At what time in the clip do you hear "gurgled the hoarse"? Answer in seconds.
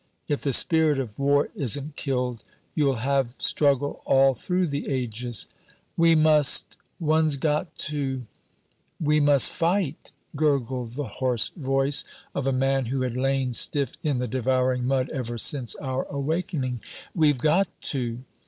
10.35-11.49